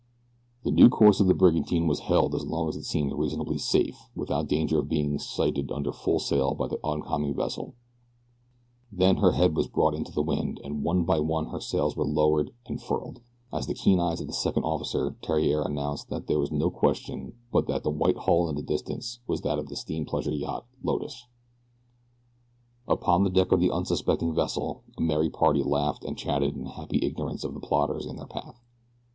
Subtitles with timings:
[0.63, 4.09] The new course of the brigantine was held as long as it seemed reasonably safe
[4.15, 7.75] without danger of being sighted under full sail by the oncoming vessel,
[8.91, 12.03] then her head was brought into the wind, and one by one her sails were
[12.03, 13.21] lowered and furled,
[13.53, 17.67] as the keen eyes of Second Officer Theriere announced that there was no question but
[17.67, 21.27] that the white hull in the distance was that of the steam pleasure yacht Lotus.
[22.87, 26.97] Upon the deck of the unsuspecting vessel a merry party laughed and chatted in happy
[27.03, 28.63] ignorance of the plotters in their path.